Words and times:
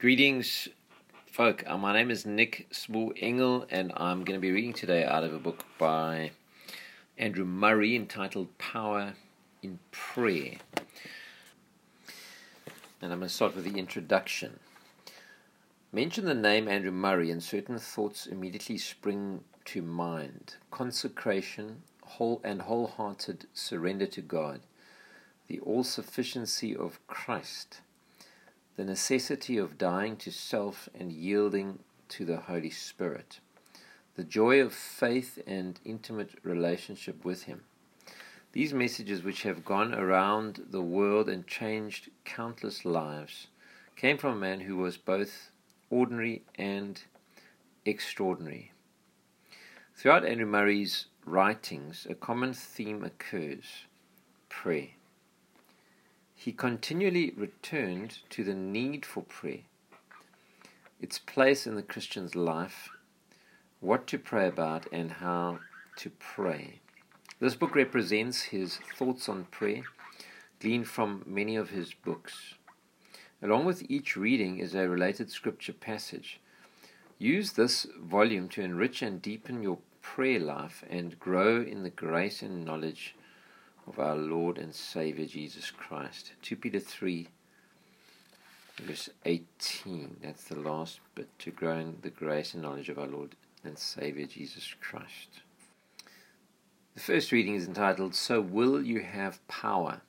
Greetings, 0.00 0.68
folk. 1.24 1.62
Uh, 1.66 1.78
my 1.78 1.92
name 1.94 2.10
is 2.10 2.26
Nick 2.26 2.66
Small 2.72 3.12
Engel, 3.16 3.64
and 3.70 3.92
I'm 3.96 4.24
going 4.24 4.36
to 4.36 4.42
be 4.42 4.50
reading 4.50 4.72
today 4.72 5.04
out 5.04 5.22
of 5.22 5.32
a 5.32 5.38
book 5.38 5.64
by 5.78 6.32
Andrew 7.16 7.44
Murray 7.44 7.94
entitled 7.94 8.58
Power 8.58 9.14
in 9.62 9.78
Prayer. 9.92 10.56
And 13.00 13.12
I'm 13.12 13.20
going 13.20 13.28
to 13.28 13.28
start 13.28 13.54
with 13.54 13.64
the 13.64 13.78
introduction. 13.78 14.58
Mention 15.92 16.24
the 16.24 16.34
name 16.34 16.66
Andrew 16.66 16.90
Murray, 16.90 17.30
and 17.30 17.42
certain 17.42 17.78
thoughts 17.78 18.26
immediately 18.26 18.76
spring 18.76 19.44
to 19.66 19.80
mind 19.80 20.56
consecration, 20.72 21.82
whole 22.02 22.40
and 22.44 22.62
wholehearted 22.62 23.46
surrender 23.54 24.06
to 24.06 24.20
God, 24.20 24.60
the 25.46 25.60
all 25.60 25.84
sufficiency 25.84 26.76
of 26.76 26.98
Christ 27.06 27.80
the 28.76 28.84
necessity 28.84 29.56
of 29.56 29.78
dying 29.78 30.16
to 30.16 30.30
self 30.30 30.88
and 30.98 31.12
yielding 31.12 31.78
to 32.08 32.24
the 32.24 32.38
Holy 32.38 32.70
Spirit, 32.70 33.40
the 34.16 34.24
joy 34.24 34.60
of 34.60 34.72
faith 34.72 35.38
and 35.46 35.78
intimate 35.84 36.30
relationship 36.42 37.24
with 37.24 37.44
Him. 37.44 37.62
These 38.52 38.72
messages, 38.72 39.22
which 39.22 39.42
have 39.42 39.64
gone 39.64 39.94
around 39.94 40.66
the 40.70 40.82
world 40.82 41.28
and 41.28 41.46
changed 41.46 42.10
countless 42.24 42.84
lives, 42.84 43.48
came 43.96 44.18
from 44.18 44.34
a 44.34 44.40
man 44.40 44.60
who 44.60 44.76
was 44.76 44.96
both 44.96 45.50
ordinary 45.90 46.42
and 46.56 47.02
extraordinary. 47.84 48.72
Throughout 49.96 50.24
Andrew 50.24 50.46
Murray's 50.46 51.06
writings, 51.24 52.06
a 52.08 52.14
common 52.14 52.52
theme 52.52 53.04
occurs 53.04 53.86
prayer. 54.48 54.88
He 56.34 56.52
continually 56.52 57.32
returned 57.36 58.18
to 58.30 58.44
the 58.44 58.54
need 58.54 59.06
for 59.06 59.22
prayer, 59.22 59.62
its 61.00 61.18
place 61.18 61.66
in 61.66 61.74
the 61.74 61.82
Christian's 61.82 62.34
life, 62.34 62.90
what 63.80 64.06
to 64.08 64.18
pray 64.18 64.48
about, 64.48 64.86
and 64.92 65.12
how 65.12 65.60
to 65.96 66.10
pray. 66.10 66.80
This 67.40 67.54
book 67.54 67.74
represents 67.74 68.42
his 68.42 68.78
thoughts 68.96 69.28
on 69.28 69.44
prayer, 69.46 69.82
gleaned 70.60 70.88
from 70.88 71.22
many 71.26 71.56
of 71.56 71.70
his 71.70 71.94
books. 71.94 72.54
Along 73.42 73.64
with 73.64 73.88
each 73.90 74.16
reading 74.16 74.58
is 74.58 74.74
a 74.74 74.88
related 74.88 75.30
scripture 75.30 75.72
passage. 75.72 76.40
Use 77.18 77.52
this 77.52 77.86
volume 78.00 78.48
to 78.50 78.62
enrich 78.62 79.02
and 79.02 79.20
deepen 79.20 79.62
your 79.62 79.78
prayer 80.00 80.40
life 80.40 80.84
and 80.88 81.18
grow 81.18 81.62
in 81.62 81.82
the 81.82 81.90
grace 81.90 82.42
and 82.42 82.64
knowledge 82.64 83.14
of 83.86 83.98
our 83.98 84.16
Lord 84.16 84.58
and 84.58 84.74
Savior 84.74 85.26
Jesus 85.26 85.70
Christ. 85.70 86.32
2 86.42 86.56
Peter 86.56 86.80
3, 86.80 87.28
verse 88.82 89.10
18. 89.24 90.16
That's 90.22 90.44
the 90.44 90.58
last 90.58 91.00
bit 91.14 91.28
to 91.40 91.50
grow 91.50 91.78
in 91.78 91.98
the 92.02 92.10
grace 92.10 92.54
and 92.54 92.62
knowledge 92.62 92.88
of 92.88 92.98
our 92.98 93.06
Lord 93.06 93.36
and 93.62 93.78
Savior 93.78 94.26
Jesus 94.26 94.74
Christ. 94.80 95.40
The 96.94 97.00
first 97.00 97.32
reading 97.32 97.56
is 97.56 97.66
entitled, 97.66 98.14
So 98.14 98.40
Will 98.40 98.80
You 98.82 99.00
Have 99.00 99.46
Power 99.48 100.00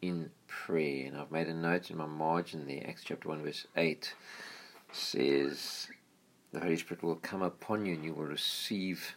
in 0.00 0.30
Prayer? 0.46 1.06
And 1.06 1.16
I've 1.16 1.32
made 1.32 1.48
a 1.48 1.54
note 1.54 1.90
in 1.90 1.96
my 1.96 2.06
margin 2.06 2.66
there. 2.66 2.84
Acts 2.86 3.02
chapter 3.04 3.28
1, 3.28 3.42
verse 3.42 3.66
8 3.76 4.14
says, 4.92 5.88
The 6.52 6.60
Holy 6.60 6.76
Spirit 6.76 7.02
will 7.02 7.16
come 7.16 7.42
upon 7.42 7.84
you 7.84 7.94
and 7.94 8.04
you 8.04 8.14
will 8.14 8.24
receive 8.24 9.16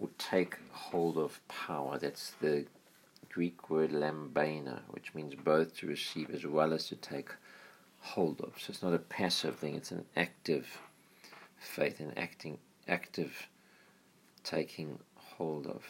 or 0.00 0.08
take 0.18 0.56
hold 0.70 1.18
of 1.18 1.40
power. 1.48 1.98
That's 1.98 2.32
the 2.40 2.66
Greek 3.38 3.70
word 3.70 3.92
lambano, 3.92 4.80
which 4.88 5.14
means 5.14 5.32
both 5.36 5.76
to 5.76 5.86
receive 5.86 6.28
as 6.30 6.44
well 6.44 6.72
as 6.72 6.88
to 6.88 6.96
take 6.96 7.30
hold 8.00 8.40
of. 8.40 8.54
So 8.58 8.72
it's 8.72 8.82
not 8.82 8.94
a 8.94 8.98
passive 8.98 9.54
thing, 9.54 9.76
it's 9.76 9.92
an 9.92 10.06
active 10.16 10.80
faith, 11.56 12.00
an 12.00 12.14
acting, 12.16 12.58
active 12.88 13.46
taking 14.42 14.98
hold 15.14 15.68
of. 15.68 15.84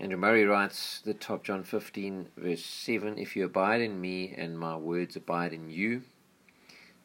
Andrew 0.00 0.18
Murray 0.18 0.44
writes 0.44 1.00
the 1.04 1.14
top 1.14 1.44
John 1.44 1.62
15 1.62 2.26
verse 2.36 2.64
7 2.64 3.16
If 3.16 3.36
you 3.36 3.44
abide 3.44 3.82
in 3.82 4.00
me 4.00 4.34
and 4.36 4.58
my 4.58 4.76
words 4.76 5.14
abide 5.14 5.52
in 5.52 5.70
you, 5.70 6.02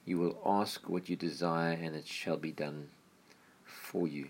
you 0.03 0.17
will 0.17 0.41
ask 0.43 0.89
what 0.89 1.09
you 1.09 1.15
desire 1.15 1.73
and 1.73 1.95
it 1.95 2.07
shall 2.07 2.37
be 2.37 2.51
done 2.51 2.87
for 3.63 4.07
you. 4.07 4.29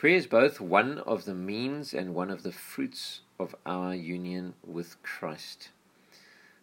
Prayer 0.00 0.16
is 0.16 0.26
both 0.26 0.62
one 0.62 0.96
of 1.00 1.26
the 1.26 1.34
means 1.34 1.92
and 1.92 2.14
one 2.14 2.30
of 2.30 2.42
the 2.42 2.52
fruits 2.52 3.20
of 3.38 3.54
our 3.66 3.94
union 3.94 4.54
with 4.66 4.96
Christ. 5.02 5.68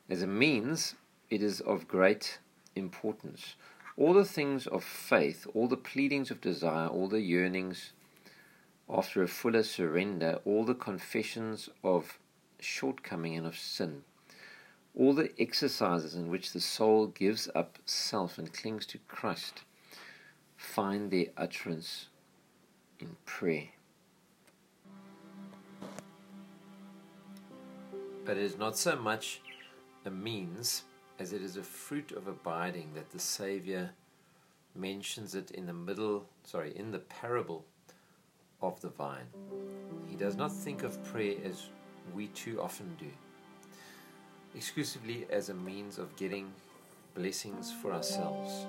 As 0.09 0.23
a 0.23 0.25
means, 0.25 0.95
it 1.29 1.43
is 1.43 1.61
of 1.61 1.87
great 1.87 2.39
importance. 2.75 3.53
All 3.95 4.15
the 4.15 4.25
things 4.25 4.65
of 4.65 4.83
faith, 4.83 5.45
all 5.53 5.67
the 5.67 5.77
pleadings 5.77 6.31
of 6.31 6.41
desire, 6.41 6.87
all 6.87 7.07
the 7.07 7.21
yearnings 7.21 7.91
after 8.89 9.21
a 9.21 9.27
fuller 9.27 9.61
surrender, 9.61 10.39
all 10.43 10.65
the 10.65 10.73
confessions 10.73 11.69
of 11.83 12.17
shortcoming 12.59 13.35
and 13.35 13.45
of 13.45 13.55
sin, 13.55 14.01
all 14.95 15.13
the 15.13 15.31
exercises 15.39 16.15
in 16.15 16.29
which 16.29 16.53
the 16.53 16.59
soul 16.59 17.05
gives 17.05 17.47
up 17.53 17.77
self 17.85 18.39
and 18.39 18.51
clings 18.51 18.87
to 18.87 18.97
Christ, 19.07 19.61
find 20.57 21.11
their 21.11 21.27
utterance 21.37 22.07
in 22.99 23.15
prayer. 23.25 23.69
But 28.25 28.37
it 28.37 28.43
is 28.43 28.57
not 28.57 28.77
so 28.77 28.95
much 28.95 29.41
a 30.05 30.09
means 30.09 30.83
as 31.19 31.33
it 31.33 31.41
is 31.41 31.57
a 31.57 31.63
fruit 31.63 32.11
of 32.11 32.27
abiding 32.27 32.91
that 32.95 33.11
the 33.11 33.19
Savior 33.19 33.91
mentions 34.75 35.33
it 35.33 35.51
in 35.51 35.65
the 35.65 35.73
middle, 35.73 36.25
sorry, 36.43 36.73
in 36.75 36.91
the 36.91 36.99
parable 36.99 37.65
of 38.61 38.79
the 38.81 38.89
vine. 38.89 39.27
He 40.07 40.15
does 40.15 40.35
not 40.35 40.51
think 40.51 40.83
of 40.83 41.03
prayer 41.05 41.35
as 41.43 41.67
we 42.13 42.27
too 42.27 42.61
often 42.61 42.95
do, 42.99 43.07
exclusively 44.55 45.25
as 45.29 45.49
a 45.49 45.53
means 45.53 45.97
of 45.97 46.15
getting 46.15 46.51
blessings 47.15 47.73
for 47.81 47.91
ourselves. 47.91 48.65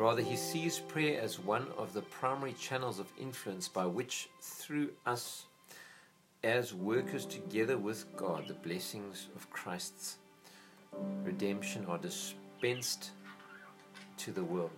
Rather, 0.00 0.22
he 0.22 0.34
sees 0.34 0.78
prayer 0.78 1.20
as 1.20 1.38
one 1.38 1.66
of 1.76 1.92
the 1.92 2.00
primary 2.00 2.54
channels 2.54 2.98
of 2.98 3.12
influence 3.20 3.68
by 3.68 3.84
which, 3.84 4.30
through 4.40 4.88
us 5.04 5.44
as 6.42 6.72
workers 6.72 7.26
together 7.26 7.76
with 7.76 8.06
God, 8.16 8.48
the 8.48 8.54
blessings 8.54 9.28
of 9.36 9.50
Christ's 9.50 10.16
redemption 11.22 11.84
are 11.84 11.98
dispensed 11.98 13.10
to 14.16 14.32
the 14.32 14.42
world. 14.42 14.70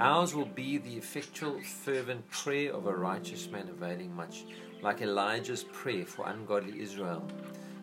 Ours 0.00 0.34
will 0.34 0.44
be 0.44 0.76
the 0.76 0.94
effectual, 0.94 1.58
fervent 1.62 2.28
prayer 2.28 2.74
of 2.74 2.86
a 2.86 2.94
righteous 2.94 3.48
man 3.48 3.70
availing 3.70 4.14
much, 4.14 4.44
like 4.82 5.00
Elijah's 5.00 5.64
prayer 5.64 6.04
for 6.04 6.28
ungodly 6.28 6.78
Israel. 6.78 7.26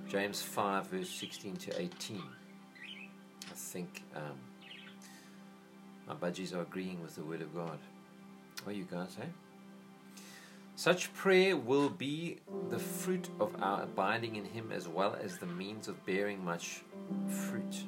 James 0.07 0.39
5, 0.39 0.85
verse 0.91 1.09
16 1.09 1.55
to 1.55 1.81
18. 1.81 2.21
I 2.21 3.55
think. 3.55 4.03
Um, 4.15 4.52
my 6.07 6.13
budgies 6.13 6.53
are 6.53 6.61
agreeing 6.61 7.01
with 7.01 7.15
the 7.15 7.23
Word 7.23 7.41
of 7.41 7.53
God. 7.55 7.79
What 8.63 8.75
you 8.75 8.85
guys 8.89 9.09
say? 9.17 9.27
Such 10.75 11.13
prayer 11.13 11.55
will 11.55 11.89
be 11.89 12.37
the 12.69 12.79
fruit 12.79 13.29
of 13.39 13.55
our 13.61 13.83
abiding 13.83 14.35
in 14.35 14.45
Him 14.45 14.71
as 14.71 14.87
well 14.87 15.15
as 15.21 15.37
the 15.37 15.45
means 15.45 15.87
of 15.87 16.03
bearing 16.05 16.43
much 16.43 16.81
fruit. 17.27 17.83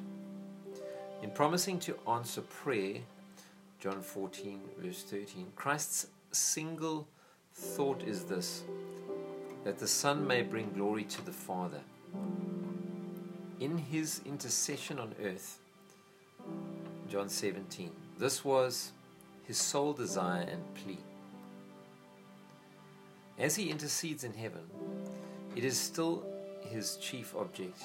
In 1.22 1.30
promising 1.30 1.80
to 1.80 1.98
answer 2.08 2.42
prayer, 2.42 2.98
John 3.80 4.00
14, 4.00 4.60
verse 4.78 5.02
13, 5.02 5.48
Christ's 5.56 6.06
single 6.30 7.08
thought 7.54 8.02
is 8.02 8.24
this 8.24 8.62
that 9.64 9.78
the 9.78 9.88
Son 9.88 10.24
may 10.24 10.42
bring 10.42 10.70
glory 10.72 11.02
to 11.02 11.24
the 11.24 11.32
Father. 11.32 11.80
In 13.58 13.78
His 13.78 14.20
intercession 14.24 15.00
on 15.00 15.12
earth, 15.24 15.58
John 17.08 17.28
17, 17.28 17.90
this 18.18 18.44
was 18.44 18.92
his 19.44 19.58
sole 19.58 19.92
desire 19.92 20.42
and 20.42 20.74
plea. 20.74 20.98
As 23.38 23.56
he 23.56 23.70
intercedes 23.70 24.24
in 24.24 24.32
heaven, 24.32 24.62
it 25.54 25.64
is 25.64 25.78
still 25.78 26.24
his 26.62 26.96
chief 26.96 27.34
object. 27.36 27.82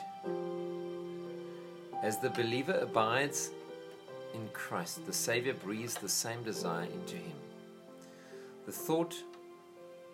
As 2.01 2.17
the 2.17 2.29
believer 2.29 2.79
abides 2.81 3.51
in 4.33 4.47
Christ, 4.53 5.05
the 5.05 5.13
Savior 5.13 5.53
breathes 5.53 5.95
the 5.95 6.09
same 6.09 6.41
desire 6.43 6.85
into 6.85 7.17
him. 7.17 7.37
The 8.65 8.71
thought 8.71 9.15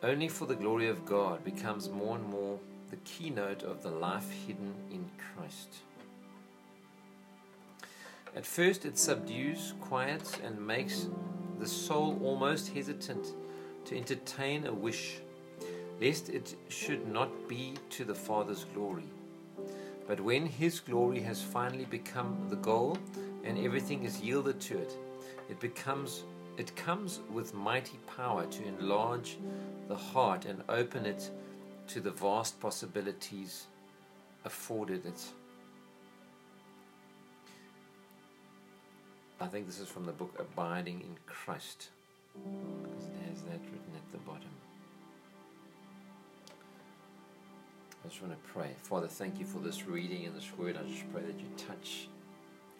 only 0.04 0.28
for 0.28 0.46
the 0.46 0.56
glory 0.56 0.90
of 0.90 1.06
God 1.06 1.44
becomes 1.44 1.90
more 1.90 2.16
and 2.16 2.28
more 2.28 2.60
the 2.90 2.98
keynote 2.98 3.64
of 3.64 3.84
the 3.84 3.90
life 3.90 4.30
hidden 4.48 4.74
in 4.92 5.06
Christ. 5.36 5.68
At 8.38 8.46
first, 8.46 8.86
it 8.86 9.00
subdues, 9.00 9.74
quiets, 9.82 10.38
and 10.44 10.62
makes 10.62 11.08
the 11.58 11.68
soul 11.68 12.20
almost 12.24 12.72
hesitant 12.72 13.34
to 13.86 13.98
entertain 13.98 14.68
a 14.68 14.72
wish, 14.72 15.18
lest 16.00 16.30
it 16.30 16.56
should 16.70 17.08
not 17.08 17.50
be 17.50 17.74
to 17.90 18.06
the 18.06 18.14
Father's 18.14 18.66
glory. 18.76 19.10
But 20.08 20.22
when 20.22 20.46
His 20.46 20.80
glory 20.80 21.20
has 21.22 21.42
finally 21.42 21.86
become 21.86 22.46
the 22.48 22.58
goal 22.58 23.00
and 23.44 23.58
everything 23.58 24.04
is 24.04 24.22
yielded 24.22 24.62
to 24.62 24.78
it, 24.78 24.96
it 25.50 25.60
becomes 25.60 26.24
it 26.58 26.76
comes 26.76 27.22
with 27.32 27.56
mighty 27.56 27.98
power 28.18 28.46
to 28.46 28.68
enlarge 28.68 29.38
the 29.88 29.96
heart 29.96 30.46
and 30.46 30.62
open 30.70 31.08
it 31.08 31.32
to 31.88 32.00
the 32.00 32.12
vast 32.12 32.60
possibilities 32.60 33.66
afforded 34.46 35.08
it. 35.08 35.26
I 39.40 39.46
think 39.46 39.68
this 39.68 39.80
is 39.80 39.88
from 39.88 40.06
the 40.06 40.12
book 40.12 40.34
Abiding 40.40 41.02
in 41.02 41.16
Christ. 41.28 41.90
Because 42.34 43.06
it 43.06 43.30
has 43.30 43.42
that 43.44 43.60
written 43.66 43.94
at 43.96 44.12
the 44.12 44.18
bottom. 44.20 44.50
I 48.04 48.10
just 48.10 48.22
want 48.22 48.34
to 48.34 48.50
pray. 48.52 48.72
Father, 48.82 49.08
thank 49.08 49.40
you 49.40 49.46
for 49.46 49.60
this 49.60 49.86
reading 49.88 50.26
and 50.26 50.36
this 50.36 50.50
word. 50.58 50.78
I 50.78 50.88
just 50.90 51.12
pray 51.12 51.22
that 51.22 51.40
you 51.40 51.48
touch 51.56 52.08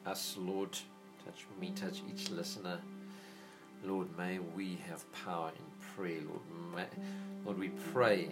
us, 0.06 0.36
Lord. 0.38 0.72
Touch 1.26 1.46
me, 1.60 1.74
touch 1.76 2.02
each 2.12 2.32
listener. 2.32 2.80
Lord, 3.84 4.08
may 4.18 4.40
we 4.40 4.80
have 4.90 5.06
power 5.26 5.50
in 5.50 5.96
prayer, 5.96 6.22
Lord. 6.28 6.76
May, 6.76 6.86
Lord, 7.46 7.60
we 7.60 7.70
pray 7.94 8.30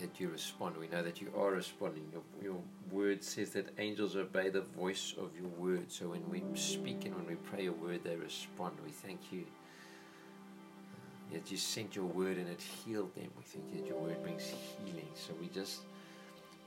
that 0.00 0.20
you 0.20 0.28
respond. 0.28 0.76
We 0.76 0.88
know 0.88 1.02
that 1.02 1.20
you 1.20 1.32
are 1.36 1.50
responding. 1.52 2.04
Your, 2.12 2.22
your 2.42 2.60
word 2.90 3.22
says 3.22 3.50
that 3.50 3.68
angels 3.78 4.16
obey 4.16 4.50
the 4.50 4.62
voice 4.62 5.14
of 5.18 5.30
your 5.38 5.48
word. 5.50 5.90
So 5.90 6.08
when 6.08 6.28
we 6.28 6.42
speak 6.54 7.04
and 7.04 7.14
when 7.14 7.26
we 7.26 7.34
pray 7.36 7.64
your 7.64 7.74
word, 7.74 8.00
they 8.04 8.16
respond. 8.16 8.76
We 8.84 8.90
thank 8.90 9.20
you 9.32 9.44
uh, 9.44 11.34
that 11.34 11.50
you 11.50 11.56
sent 11.56 11.94
your 11.96 12.06
word 12.06 12.36
and 12.36 12.48
it 12.48 12.60
healed 12.60 13.14
them. 13.14 13.28
We 13.36 13.42
thank 13.44 13.64
you 13.72 13.80
that 13.80 13.86
your 13.86 13.98
word 13.98 14.22
brings 14.22 14.52
healing. 14.84 15.08
So 15.14 15.32
we 15.40 15.48
just 15.48 15.82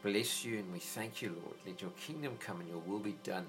bless 0.01 0.45
you 0.45 0.59
and 0.59 0.71
we 0.71 0.80
thank 0.80 1.21
you, 1.21 1.30
Lord. 1.30 1.57
Let 1.65 1.81
your 1.81 1.91
kingdom 1.91 2.38
come 2.39 2.62
and 2.62 2.69
your 2.69 2.80
will 2.80 3.00
be 3.00 3.18
done 3.23 3.45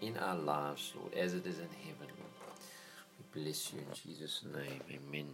in 0.00 0.16
our 0.18 0.36
lives, 0.36 0.92
Lord, 0.98 1.14
as 1.14 1.34
it 1.34 1.46
is 1.46 1.58
in 1.58 1.68
heaven. 1.86 2.14
We 3.34 3.42
bless 3.42 3.72
you 3.72 3.80
in 3.80 3.86
Jesus' 3.94 4.44
name. 4.54 4.80
Amen. 4.90 5.28